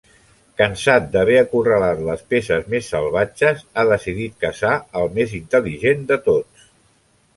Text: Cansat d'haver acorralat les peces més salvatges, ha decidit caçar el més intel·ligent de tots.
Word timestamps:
Cansat 0.59 1.03
d'haver 1.15 1.35
acorralat 1.41 2.01
les 2.07 2.23
peces 2.33 2.65
més 2.75 2.89
salvatges, 2.95 3.61
ha 3.77 3.85
decidit 3.91 4.41
caçar 4.47 4.73
el 5.03 5.13
més 5.19 5.37
intel·ligent 5.41 6.03
de 6.15 6.23
tots. 6.31 6.67